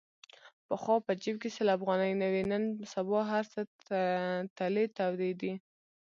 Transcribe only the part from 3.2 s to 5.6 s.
هرڅه تلې تودې دي.